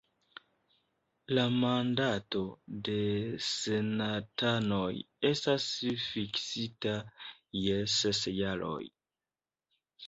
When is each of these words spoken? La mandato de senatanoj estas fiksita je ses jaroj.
La 1.37 1.43
mandato 1.65 2.41
de 2.89 2.97
senatanoj 3.49 4.91
estas 5.33 5.69
fiksita 6.09 6.99
je 7.67 7.81
ses 8.01 8.27
jaroj. 8.43 8.85